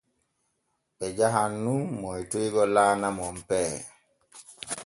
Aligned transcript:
Ɓe 0.97 1.05
jahan 1.17 1.51
nun 1.63 1.81
moytoygo 2.01 2.63
laana 2.75 3.07
Monpee. 3.17 3.71